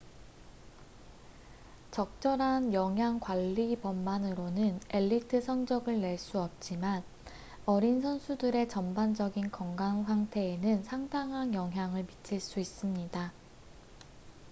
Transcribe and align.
적절한 1.91 2.73
영양 2.73 3.19
관리법만으로는 3.19 4.79
엘리트 4.89 5.41
성적을 5.41 6.01
낼 6.01 6.17
수 6.17 6.41
없지만 6.41 7.03
어린 7.67 8.01
선수들의 8.01 8.67
전반적인 8.67 9.51
건강 9.51 10.03
상태에는 10.03 10.81
상당한 10.81 11.53
영향을 11.53 12.05
미칠 12.07 12.39
수 12.39 12.59
있습니다 12.59 13.31